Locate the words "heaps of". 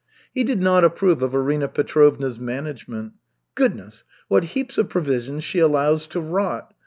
4.43-4.89